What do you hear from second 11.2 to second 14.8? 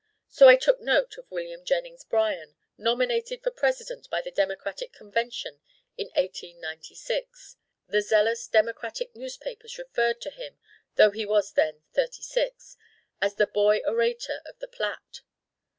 was then thirty six, as the Boy Orator of the